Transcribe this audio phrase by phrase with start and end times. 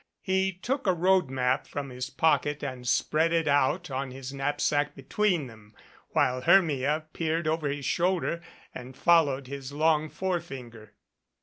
[0.23, 4.95] He took a road map from his pocket and spread it out on his knapsack
[4.95, 5.75] between them,
[6.09, 8.41] while Hermia peered over his shoulder
[8.73, 10.95] and followed his long forefinger.